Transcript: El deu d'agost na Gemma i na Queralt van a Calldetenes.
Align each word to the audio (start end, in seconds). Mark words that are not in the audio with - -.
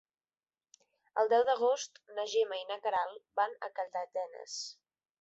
El 1.23 1.29
deu 1.33 1.43
d'agost 1.51 2.01
na 2.17 2.27
Gemma 2.33 2.59
i 2.63 2.67
na 2.73 2.81
Queralt 2.89 3.23
van 3.43 3.57
a 3.69 3.73
Calldetenes. 3.79 4.61